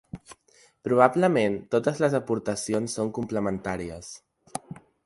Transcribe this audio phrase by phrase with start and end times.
[0.87, 4.15] Probablement totes les aportacions són complementàries.